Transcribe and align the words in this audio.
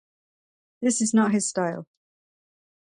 This 0.81 0.99
is 0.99 1.13
not 1.13 1.31
his 1.31 1.47
style. 1.47 1.85